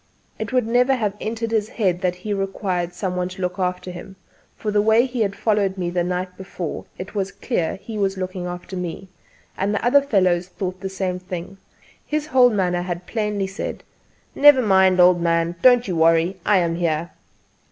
[0.39, 3.91] It would never have entered his head that he required some one to look after
[3.91, 4.15] him;
[4.57, 8.17] from the way he had followed me the night before it was clear he was
[8.17, 9.09] looking after me;
[9.55, 11.59] and the other fellows thought the same thing.
[12.03, 13.83] His whole manner had plainly said:
[14.33, 15.55] "Never mind old man!
[15.61, 17.11] Don't you worry: I am here."